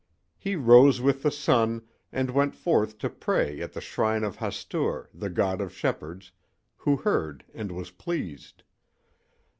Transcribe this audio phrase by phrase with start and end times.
[0.39, 5.09] He rose with the sun and went forth to pray at the shrine of Hastur,
[5.13, 6.31] the god of shepherds,
[6.77, 8.63] who heard and was pleased.